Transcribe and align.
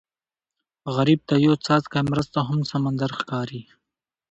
غریب 0.95 1.19
ته 1.29 1.35
یو 1.45 1.53
څاڅکی 1.65 2.01
مرسته 2.11 2.39
هم 2.47 2.59
سمندر 2.71 3.09
ښکاري 3.19 3.61